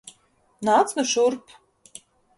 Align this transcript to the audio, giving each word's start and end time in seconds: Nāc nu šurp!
Nāc 0.69 0.95
nu 1.01 1.05
šurp! 1.13 1.57